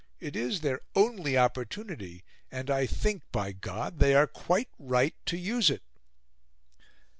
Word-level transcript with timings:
It 0.19 0.35
is 0.35 0.61
their 0.61 0.79
only 0.95 1.37
opportunity, 1.37 2.23
and 2.51 2.71
I 2.71 2.87
think, 2.87 3.21
by 3.31 3.51
God! 3.51 3.99
they 3.99 4.15
are 4.15 4.25
quite 4.25 4.69
right 4.79 5.13
to 5.27 5.37
use 5.37 5.69
it." 5.69 5.83